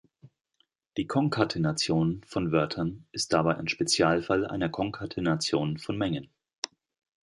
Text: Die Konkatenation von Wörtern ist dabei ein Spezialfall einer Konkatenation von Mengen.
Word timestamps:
Die 0.97 1.05
Konkatenation 1.05 2.23
von 2.25 2.51
Wörtern 2.51 3.05
ist 3.11 3.33
dabei 3.33 3.53
ein 3.57 3.67
Spezialfall 3.67 4.47
einer 4.47 4.69
Konkatenation 4.69 5.77
von 5.77 5.95
Mengen. 5.95 6.27